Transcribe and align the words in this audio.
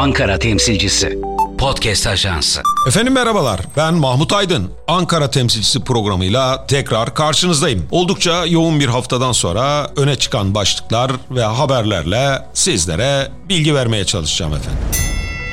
Ankara 0.00 0.38
temsilcisi. 0.38 1.18
Podcast 1.58 2.06
Ajansı. 2.06 2.62
Efendim 2.88 3.12
merhabalar. 3.12 3.60
Ben 3.76 3.94
Mahmut 3.94 4.32
Aydın. 4.32 4.70
Ankara 4.88 5.30
temsilcisi 5.30 5.84
programıyla 5.84 6.66
tekrar 6.66 7.14
karşınızdayım. 7.14 7.86
Oldukça 7.90 8.46
yoğun 8.46 8.80
bir 8.80 8.86
haftadan 8.86 9.32
sonra 9.32 9.90
öne 9.96 10.16
çıkan 10.16 10.54
başlıklar 10.54 11.12
ve 11.30 11.42
haberlerle 11.42 12.42
sizlere 12.54 13.28
bilgi 13.48 13.74
vermeye 13.74 14.04
çalışacağım 14.04 14.52
efendim. 14.52 15.09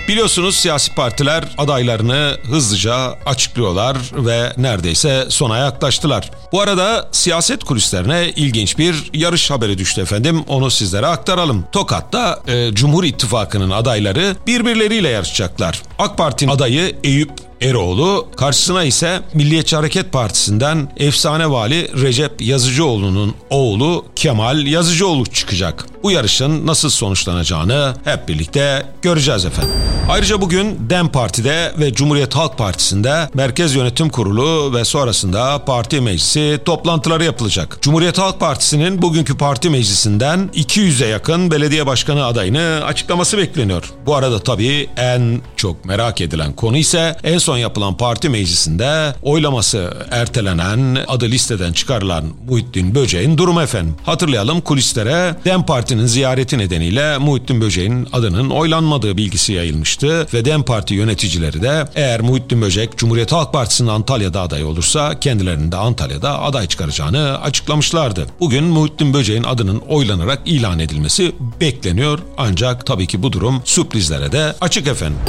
Biliyorsunuz 0.08 0.56
siyasi 0.56 0.96
partiler 0.96 1.44
adaylarını 1.58 2.38
hızlıca 2.44 2.96
açıklıyorlar 3.26 3.98
ve 4.14 4.54
neredeyse 4.58 5.26
sona 5.30 5.58
yaklaştılar. 5.58 6.32
Bu 6.52 6.62
arada 6.62 7.10
siyaset 7.12 7.64
kulislerine 7.64 8.32
ilginç 8.36 8.78
bir 8.78 9.10
yarış 9.14 9.52
haberi 9.52 9.78
düştü 9.78 10.02
efendim. 10.02 10.44
Onu 10.48 10.72
sizlere 10.72 11.08
aktaralım. 11.08 11.66
Tokat'ta 11.72 12.40
e, 12.48 12.74
Cumhur 12.74 13.04
İttifakı'nın 13.04 13.70
adayları 13.70 14.36
birbirleriyle 14.48 15.10
yarışacaklar. 15.10 15.82
AK 16.00 16.18
Parti'nin 16.18 16.52
adayı 16.52 16.96
Eyüp 17.04 17.32
Eroğlu, 17.62 18.28
karşısına 18.38 18.84
ise 18.84 19.22
Milliyetçi 19.34 19.76
Hareket 19.76 20.12
Partisi'nden 20.12 20.92
efsane 20.98 21.52
vali 21.52 22.02
Recep 22.02 22.42
Yazıcıoğlu'nun 22.42 23.36
oğlu 23.50 24.06
Kemal 24.16 24.68
Yazıcıoğlu 24.68 25.26
çıkacak. 25.26 25.86
Bu 26.04 26.12
yarışın 26.12 26.68
nasıl 26.68 26.90
sonuçlanacağını 26.90 27.94
hep 28.04 28.28
birlikte 28.28 28.86
göreceğiz 29.02 29.46
efendim. 29.46 29.97
Ayrıca 30.10 30.42
bugün 30.42 30.90
DEM 30.90 31.08
Parti'de 31.08 31.74
ve 31.80 31.94
Cumhuriyet 31.94 32.36
Halk 32.36 32.58
Partisi'nde 32.58 33.30
Merkez 33.34 33.76
Yönetim 33.76 34.10
Kurulu 34.10 34.74
ve 34.74 34.86
sonrasında 34.86 35.66
parti 35.66 36.02
meclisi 36.02 36.60
toplantıları 36.66 37.24
yapılacak. 37.24 37.78
Cumhuriyet 37.82 38.18
Halk 38.18 38.40
Partisi'nin 38.40 39.02
bugünkü 39.02 39.38
parti 39.38 39.70
meclisinden 39.70 40.50
200'e 40.54 41.08
yakın 41.08 41.52
belediye 41.52 41.86
başkanı 41.86 42.26
adayını 42.26 42.82
açıklaması 42.86 43.38
bekleniyor. 43.38 43.94
Bu 44.06 44.16
arada 44.16 44.40
tabii 44.40 44.90
en 44.98 45.42
çok 45.56 45.86
merak 45.86 46.22
edilen 46.22 46.54
konu 46.54 46.78
ise 46.78 47.16
en 47.24 47.38
son 47.38 47.58
yapılan 47.58 47.98
parti 47.98 48.30
meclisinde 48.30 49.16
oylaması 49.22 49.94
ertelenen 50.12 50.98
adı 51.08 51.26
listeden 51.26 51.74
çıkarılan 51.74 52.26
Muhittin 52.50 52.96
Böceğin 52.96 53.38
durumu 53.38 53.62
efendim. 53.62 53.96
Hatırlayalım 54.06 54.62
kulislere 54.62 55.36
DEM 55.46 55.64
Parti'nin 55.64 56.06
ziyareti 56.06 56.58
nedeniyle 56.58 57.18
Muhittin 57.18 57.62
Böceğin 57.62 58.08
adının 58.14 58.50
oylanmadığı 58.50 59.18
bilgisi 59.18 59.54
yayılmıştı 59.54 59.97
ve 60.04 60.46
DEM 60.46 60.64
Parti 60.64 60.94
yöneticileri 60.94 61.62
de 61.62 61.86
eğer 61.96 62.22
Muhittin 62.22 62.62
Böcek 62.62 62.98
Cumhuriyet 62.98 63.32
Halk 63.32 63.54
Partisi'nin 63.54 63.90
Antalya'da 63.90 64.42
aday 64.42 64.64
olursa 64.64 65.20
kendilerinin 65.20 65.72
de 65.72 65.76
Antalya'da 65.76 66.42
aday 66.42 66.68
çıkaracağını 66.68 67.42
açıklamışlardı. 67.42 68.28
Bugün 68.40 68.64
Muhittin 68.64 69.14
Böceğin 69.14 69.44
adının 69.44 69.80
oylanarak 69.80 70.40
ilan 70.46 70.80
edilmesi 70.80 71.36
bekleniyor 71.62 72.20
ancak 72.38 72.86
tabii 72.86 73.08
ki 73.08 73.24
bu 73.24 73.34
durum 73.34 73.62
sürprizlere 73.66 74.32
de 74.32 74.56
açık 74.62 74.88
efendim. 74.88 75.20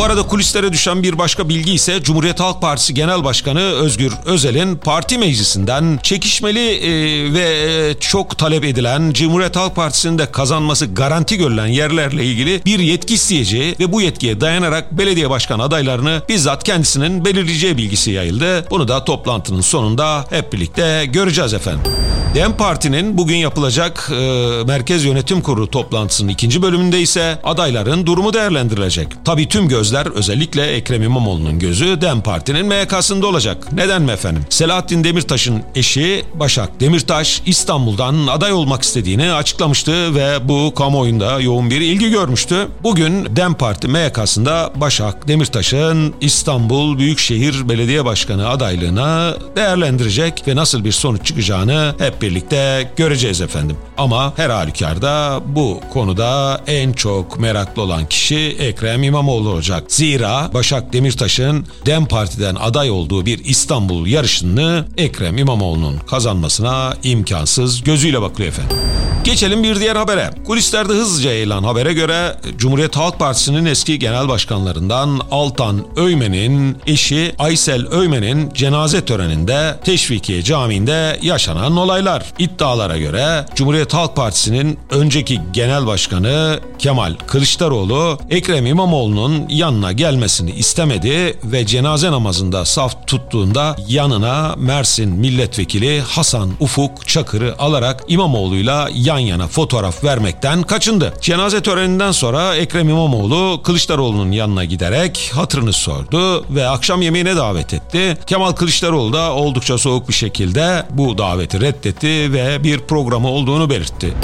Bu 0.00 0.04
arada 0.04 0.22
kulislere 0.22 0.72
düşen 0.72 1.02
bir 1.02 1.18
başka 1.18 1.48
bilgi 1.48 1.72
ise 1.72 2.02
Cumhuriyet 2.02 2.40
Halk 2.40 2.60
Partisi 2.60 2.94
Genel 2.94 3.24
Başkanı 3.24 3.60
Özgür 3.60 4.12
Özel'in 4.24 4.76
parti 4.76 5.18
meclisinden 5.18 5.98
çekişmeli 6.02 6.70
e, 6.70 6.90
ve 7.32 7.40
e, 7.40 7.94
çok 8.00 8.38
talep 8.38 8.64
edilen 8.64 9.12
Cumhuriyet 9.12 9.56
Halk 9.56 9.76
Partisi'nin 9.76 10.18
de 10.18 10.32
kazanması 10.32 10.86
garanti 10.86 11.36
görülen 11.36 11.66
yerlerle 11.66 12.24
ilgili 12.24 12.64
bir 12.64 12.78
yetki 12.78 13.14
isteyeceği 13.14 13.76
ve 13.80 13.92
bu 13.92 14.00
yetkiye 14.00 14.40
dayanarak 14.40 14.98
belediye 14.98 15.30
başkan 15.30 15.58
adaylarını 15.58 16.22
bizzat 16.28 16.64
kendisinin 16.64 17.24
belirleyeceği 17.24 17.76
bilgisi 17.76 18.10
yayıldı. 18.10 18.70
Bunu 18.70 18.88
da 18.88 19.04
toplantının 19.04 19.60
sonunda 19.60 20.24
hep 20.30 20.52
birlikte 20.52 21.06
göreceğiz 21.12 21.54
efendim. 21.54 21.92
DEM 22.34 22.56
Parti'nin 22.56 23.18
bugün 23.18 23.36
yapılacak 23.36 24.10
e, 24.12 24.64
Merkez 24.66 25.04
Yönetim 25.04 25.40
Kurulu 25.40 25.70
toplantısının 25.70 26.28
ikinci 26.28 26.62
bölümünde 26.62 27.00
ise 27.00 27.38
adayların 27.44 28.06
durumu 28.06 28.32
değerlendirilecek. 28.32 29.08
Tabii 29.24 29.48
tüm 29.48 29.68
gözler 29.68 30.06
özellikle 30.06 30.66
Ekrem 30.66 31.02
İmamoğlu'nun 31.02 31.58
gözü 31.58 32.00
DEM 32.00 32.20
Parti'nin 32.20 32.66
MYK'sında 32.66 33.26
olacak. 33.26 33.72
Neden 33.72 34.02
mi 34.02 34.10
efendim? 34.10 34.42
Selahattin 34.48 35.04
Demirtaş'ın 35.04 35.62
eşi 35.74 36.24
Başak 36.34 36.80
Demirtaş 36.80 37.42
İstanbul'dan 37.46 38.26
aday 38.26 38.52
olmak 38.52 38.82
istediğini 38.82 39.32
açıklamıştı 39.32 40.14
ve 40.14 40.48
bu 40.48 40.74
kamuoyunda 40.74 41.40
yoğun 41.40 41.70
bir 41.70 41.80
ilgi 41.80 42.10
görmüştü. 42.10 42.68
Bugün 42.82 43.36
DEM 43.36 43.54
Parti 43.54 43.88
MYK'sında 43.88 44.72
Başak 44.76 45.28
Demirtaş'ın 45.28 46.14
İstanbul 46.20 46.98
Büyükşehir 46.98 47.68
Belediye 47.68 48.04
Başkanı 48.04 48.48
adaylığına 48.48 49.34
değerlendirecek 49.56 50.42
ve 50.48 50.56
nasıl 50.56 50.84
bir 50.84 50.92
sonuç 50.92 51.26
çıkacağını 51.26 51.94
hep 51.98 52.19
birlikte 52.22 52.90
göreceğiz 52.96 53.40
efendim. 53.40 53.76
Ama 53.98 54.32
her 54.36 54.50
halükarda 54.50 55.40
bu 55.46 55.80
konuda 55.92 56.60
en 56.66 56.92
çok 56.92 57.40
meraklı 57.40 57.82
olan 57.82 58.06
kişi 58.06 58.56
Ekrem 58.58 59.02
İmamoğlu 59.02 59.48
olacak. 59.48 59.84
Zira 59.88 60.50
Başak 60.54 60.92
Demirtaş'ın 60.92 61.66
DEM 61.86 62.06
Parti'den 62.06 62.54
aday 62.54 62.90
olduğu 62.90 63.26
bir 63.26 63.44
İstanbul 63.44 64.06
yarışını 64.06 64.86
Ekrem 64.96 65.38
İmamoğlu'nun 65.38 65.98
kazanmasına 65.98 66.94
imkansız 67.02 67.82
gözüyle 67.82 68.22
bakılıyor 68.22 68.48
efendim. 68.48 68.76
Geçelim 69.24 69.62
bir 69.62 69.80
diğer 69.80 69.96
habere. 69.96 70.30
Kulislerde 70.46 70.92
hızlıca 70.92 71.30
yayılan 71.30 71.62
habere 71.64 71.92
göre 71.92 72.36
Cumhuriyet 72.56 72.96
Halk 72.96 73.18
Partisi'nin 73.18 73.64
eski 73.64 73.98
genel 73.98 74.28
başkanlarından 74.28 75.20
Altan 75.30 75.86
Öymen'in 75.96 76.78
eşi 76.86 77.34
Aysel 77.38 77.86
Öymen'in 77.92 78.50
cenaze 78.54 79.04
töreninde 79.04 79.76
Teşvikiye 79.84 80.42
Camii'nde 80.42 81.18
yaşanan 81.22 81.76
olaylar. 81.76 82.24
İddialara 82.38 82.98
göre 82.98 83.46
Cumhuriyet 83.54 83.94
Halk 83.94 84.16
Partisi'nin 84.16 84.78
önceki 84.90 85.40
genel 85.52 85.86
başkanı 85.86 86.60
Kemal 86.78 87.14
Kılıçdaroğlu 87.26 88.18
Ekrem 88.30 88.66
İmamoğlu'nun 88.66 89.48
yanına 89.48 89.92
gelmesini 89.92 90.50
istemedi 90.50 91.38
ve 91.44 91.66
cenaze 91.66 92.10
namazında 92.10 92.64
saf 92.64 93.06
tuttuğunda 93.06 93.76
yanına 93.88 94.54
Mersin 94.58 95.10
milletvekili 95.10 96.00
Hasan 96.00 96.50
Ufuk 96.60 97.08
Çakır'ı 97.08 97.54
alarak 97.58 98.04
İmamoğlu'yla 98.08 98.88
yan 98.94 99.09
yana 99.18 99.46
fotoğraf 99.46 100.04
vermekten 100.04 100.62
kaçındı. 100.62 101.14
Cenaze 101.20 101.62
töreninden 101.62 102.12
sonra 102.12 102.56
Ekrem 102.56 102.88
İmamoğlu 102.88 103.62
Kılıçdaroğlu'nun 103.62 104.32
yanına 104.32 104.64
giderek 104.64 105.30
hatırını 105.34 105.72
sordu 105.72 106.44
ve 106.50 106.68
akşam 106.68 107.02
yemeğine 107.02 107.36
davet 107.36 107.74
etti. 107.74 108.18
Kemal 108.26 108.52
Kılıçdaroğlu 108.52 109.12
da 109.12 109.32
oldukça 109.32 109.78
soğuk 109.78 110.08
bir 110.08 110.14
şekilde 110.14 110.86
bu 110.90 111.18
daveti 111.18 111.60
reddetti 111.60 112.32
ve 112.32 112.64
bir 112.64 112.78
programı 112.78 113.28
olduğunu 113.28 113.70
belirtti. 113.70 114.14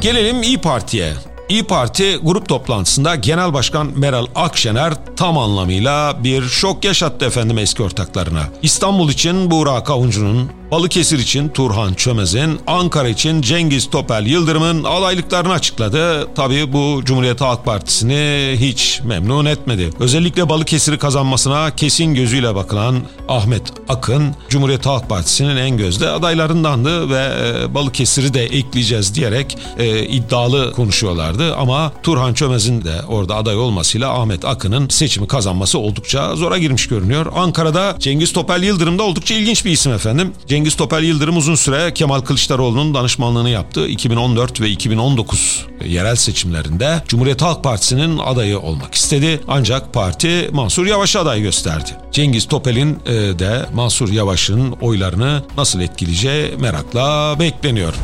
Gelelim 0.00 0.42
İyi 0.42 0.58
Parti'ye. 0.58 1.12
İyi 1.48 1.64
Parti 1.64 2.16
grup 2.22 2.48
toplantısında 2.48 3.14
Genel 3.14 3.52
Başkan 3.52 3.92
Meral 3.96 4.26
Akşener 4.34 4.94
tam 5.16 5.38
anlamıyla 5.38 6.24
bir 6.24 6.42
şok 6.42 6.84
yaşattı 6.84 7.24
efendim 7.24 7.58
eski 7.58 7.82
ortaklarına. 7.82 8.42
İstanbul 8.62 9.10
için 9.10 9.50
Buğra 9.50 9.84
Kavuncu'nun, 9.84 10.50
Balıkesir 10.74 11.18
için 11.18 11.48
Turhan 11.48 11.94
Çömez'in, 11.94 12.60
Ankara 12.66 13.08
için 13.08 13.42
Cengiz 13.42 13.90
Topel 13.90 14.26
Yıldırım'ın 14.26 14.84
adaylıklarını 14.84 15.52
açıkladı. 15.52 16.34
Tabii 16.34 16.72
bu 16.72 17.00
Cumhuriyet 17.04 17.40
Halk 17.40 17.64
Partisi'ni 17.64 18.56
hiç 18.60 19.00
memnun 19.04 19.44
etmedi. 19.44 19.90
Özellikle 20.00 20.48
Balıkesir'i 20.48 20.98
kazanmasına 20.98 21.76
kesin 21.76 22.14
gözüyle 22.14 22.54
bakılan 22.54 22.96
Ahmet 23.28 23.62
Akın, 23.88 24.34
Cumhuriyet 24.48 24.86
Halk 24.86 25.08
Partisi'nin 25.08 25.56
en 25.56 25.76
gözde 25.76 26.08
adaylarındandı 26.08 27.10
ve 27.10 27.28
Balıkesir'i 27.74 28.34
de 28.34 28.44
ekleyeceğiz 28.44 29.14
diyerek 29.14 29.58
e, 29.78 30.06
iddialı 30.06 30.72
konuşuyorlardı. 30.72 31.56
Ama 31.56 31.92
Turhan 32.02 32.34
Çömez'in 32.34 32.84
de 32.84 32.94
orada 33.08 33.36
aday 33.36 33.56
olmasıyla 33.56 34.20
Ahmet 34.20 34.44
Akın'ın 34.44 34.88
seçimi 34.88 35.28
kazanması 35.28 35.78
oldukça 35.78 36.36
zora 36.36 36.58
girmiş 36.58 36.88
görünüyor. 36.88 37.26
Ankara'da 37.34 37.96
Cengiz 37.98 38.32
Topel 38.32 38.62
Yıldırım 38.62 38.98
da 38.98 39.02
oldukça 39.02 39.34
ilginç 39.34 39.64
bir 39.64 39.70
isim 39.70 39.92
efendim. 39.92 40.32
Cengiz 40.46 40.63
Topel 40.72 41.02
Yıldırım 41.02 41.36
uzun 41.36 41.54
süre 41.54 41.94
Kemal 41.94 42.20
Kılıçdaroğlu'nun 42.20 42.94
danışmanlığını 42.94 43.50
yaptı. 43.50 43.88
2014 43.88 44.60
ve 44.60 44.70
2019 44.70 45.66
yerel 45.84 46.16
seçimlerinde 46.16 47.02
Cumhuriyet 47.08 47.42
Halk 47.42 47.64
Partisi'nin 47.64 48.18
adayı 48.18 48.58
olmak 48.58 48.94
istedi. 48.94 49.40
Ancak 49.48 49.94
parti 49.94 50.50
Mansur 50.52 50.86
Yavaş'a 50.86 51.20
aday 51.20 51.42
gösterdi. 51.42 51.90
Cengiz 52.12 52.48
Topel'in 52.48 52.98
e, 53.06 53.12
de 53.12 53.66
Mansur 53.74 54.12
Yavaş'ın 54.12 54.72
oylarını 54.72 55.42
nasıl 55.56 55.80
etkileyeceği 55.80 56.56
merakla 56.56 57.36
bekleniyor. 57.38 57.94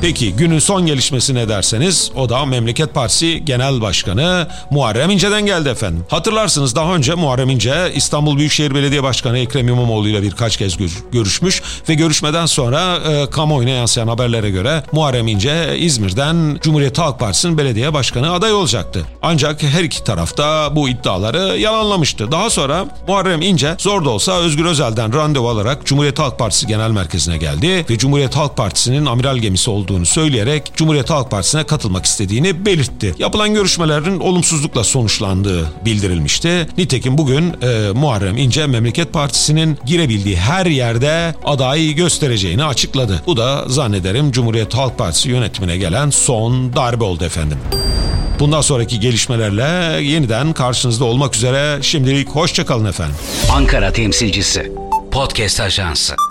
Peki 0.00 0.32
günün 0.32 0.58
son 0.58 0.86
gelişmesi 0.86 1.34
ne 1.34 1.48
derseniz 1.48 2.10
o 2.16 2.28
da 2.28 2.44
Memleket 2.44 2.94
Partisi 2.94 3.44
Genel 3.44 3.80
Başkanı 3.80 4.48
Muharrem 4.70 5.10
İnce'den 5.10 5.46
geldi 5.46 5.68
efendim. 5.68 6.04
Hatırlarsınız 6.08 6.76
daha 6.76 6.94
önce 6.94 7.14
Muharrem 7.14 7.50
İnce 7.50 7.92
İstanbul 7.94 8.38
Büyükşehir 8.38 8.74
Belediye 8.74 9.02
Başkanı 9.02 9.38
Ekrem 9.38 9.68
İmamoğlu 9.68 10.08
ile 10.08 10.22
birkaç 10.22 10.56
kez 10.56 10.76
görüşmüş 11.12 11.62
Ve 11.88 11.94
görüşmeden 11.94 12.46
sonra 12.46 12.96
e, 12.96 13.30
kamuoyuna 13.30 13.70
yansıyan 13.70 14.08
haberlere 14.08 14.50
göre 14.50 14.82
Muharrem 14.92 15.28
İnce 15.28 15.78
İzmir'den 15.78 16.58
Cumhuriyet 16.62 16.98
Halk 16.98 17.18
Partisi'nin 17.18 17.58
belediye 17.58 17.94
başkanı 17.94 18.32
adayı 18.32 18.54
olacaktı. 18.54 19.06
Ancak 19.22 19.62
her 19.62 19.84
iki 19.84 20.04
tarafta 20.04 20.76
bu 20.76 20.88
iddiaları 20.88 21.58
yalanlamıştı. 21.58 22.32
Daha 22.32 22.50
sonra 22.50 22.86
Muharrem 23.08 23.42
İnce 23.42 23.74
zor 23.78 24.04
da 24.04 24.10
olsa 24.10 24.32
Özgür 24.32 24.64
Özel'den 24.64 25.14
randevu 25.14 25.48
alarak 25.48 25.86
Cumhuriyet 25.86 26.18
Halk 26.18 26.38
Partisi 26.38 26.66
Genel 26.66 26.90
Merkezi'ne 26.90 27.36
geldi 27.36 27.86
ve 27.90 27.98
Cumhuriyet 27.98 28.36
Halk 28.36 28.56
Partisi'nin 28.56 29.06
amiral 29.06 29.36
gemisi 29.36 29.70
olduğunu 29.86 30.06
söyleyerek 30.06 30.72
Cumhuriyet 30.76 31.10
Halk 31.10 31.30
Partisi'ne 31.30 31.64
katılmak 31.64 32.04
istediğini 32.04 32.66
belirtti. 32.66 33.14
Yapılan 33.18 33.54
görüşmelerin 33.54 34.20
olumsuzlukla 34.20 34.84
sonuçlandığı 34.84 35.72
bildirilmişti. 35.84 36.68
Nitekim 36.78 37.18
bugün 37.18 37.54
e, 37.62 37.90
Muharrem 37.94 38.36
İnce 38.36 38.66
Memleket 38.66 39.12
Partisi'nin 39.12 39.78
girebildiği 39.86 40.36
her 40.36 40.66
yerde 40.66 41.34
adayı 41.44 41.94
göstereceğini 41.94 42.64
açıkladı. 42.64 43.22
Bu 43.26 43.36
da 43.36 43.64
zannederim 43.68 44.32
Cumhuriyet 44.32 44.74
Halk 44.74 44.98
Partisi 44.98 45.28
yönetimine 45.28 45.76
gelen 45.76 46.10
son 46.10 46.72
darbe 46.76 47.04
oldu 47.04 47.24
efendim. 47.24 47.58
Bundan 48.40 48.60
sonraki 48.60 49.00
gelişmelerle 49.00 50.02
yeniden 50.02 50.52
karşınızda 50.52 51.04
olmak 51.04 51.36
üzere 51.36 51.82
şimdilik 51.82 52.28
hoşçakalın 52.28 52.84
efendim. 52.84 53.16
Ankara 53.52 53.92
temsilcisi. 53.92 54.72
Podcast 55.10 55.60
Ajansı. 55.60 56.25